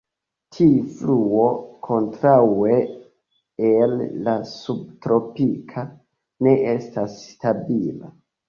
Tiu 0.55 0.77
fluo, 0.99 1.41
kontraŭe 1.87 2.79
al 3.67 3.93
la 4.29 4.35
subtropika, 4.55 5.87
ne 6.49 6.57
estas 6.77 7.23
stabila. 7.31 8.15